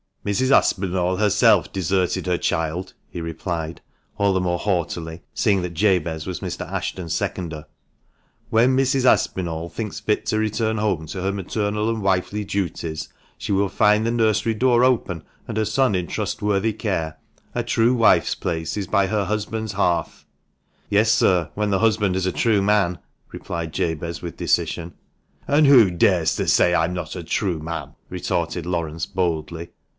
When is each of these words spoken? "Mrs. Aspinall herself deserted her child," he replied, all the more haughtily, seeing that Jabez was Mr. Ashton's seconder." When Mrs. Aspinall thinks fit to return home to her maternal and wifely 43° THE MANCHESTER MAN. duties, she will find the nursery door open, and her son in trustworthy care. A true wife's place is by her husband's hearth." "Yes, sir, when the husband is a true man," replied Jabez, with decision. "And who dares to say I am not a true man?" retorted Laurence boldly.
"Mrs. 0.31 0.51
Aspinall 0.55 1.17
herself 1.17 1.71
deserted 1.71 2.25
her 2.27 2.37
child," 2.37 2.93
he 3.09 3.21
replied, 3.21 3.81
all 4.17 4.33
the 4.33 4.41
more 4.41 4.57
haughtily, 4.59 5.21
seeing 5.33 5.63
that 5.63 5.73
Jabez 5.73 6.25
was 6.27 6.41
Mr. 6.41 6.61
Ashton's 6.71 7.15
seconder." 7.15 7.65
When 8.51 8.75
Mrs. 8.77 9.05
Aspinall 9.05 9.69
thinks 9.69 9.99
fit 9.99 10.27
to 10.27 10.37
return 10.37 10.77
home 10.77 11.05
to 11.07 11.21
her 11.21 11.31
maternal 11.31 11.89
and 11.89 12.03
wifely 12.03 12.45
43° 12.45 12.51
THE 12.51 12.57
MANCHESTER 12.57 12.57
MAN. 12.57 12.63
duties, 12.91 13.09
she 13.37 13.51
will 13.51 13.69
find 13.69 14.05
the 14.05 14.11
nursery 14.11 14.53
door 14.53 14.83
open, 14.83 15.23
and 15.47 15.57
her 15.57 15.65
son 15.65 15.95
in 15.95 16.05
trustworthy 16.05 16.73
care. 16.73 17.17
A 17.55 17.63
true 17.63 17.93
wife's 17.95 18.35
place 18.35 18.77
is 18.77 18.85
by 18.85 19.07
her 19.07 19.25
husband's 19.25 19.73
hearth." 19.73 20.25
"Yes, 20.89 21.11
sir, 21.11 21.49
when 21.55 21.71
the 21.71 21.79
husband 21.79 22.15
is 22.15 22.27
a 22.27 22.31
true 22.31 22.61
man," 22.61 22.99
replied 23.31 23.73
Jabez, 23.73 24.21
with 24.21 24.37
decision. 24.37 24.93
"And 25.47 25.65
who 25.65 25.89
dares 25.89 26.35
to 26.35 26.47
say 26.47 26.75
I 26.75 26.85
am 26.85 26.93
not 26.93 27.15
a 27.15 27.23
true 27.23 27.59
man?" 27.59 27.93
retorted 28.09 28.67
Laurence 28.67 29.07
boldly. 29.07 29.69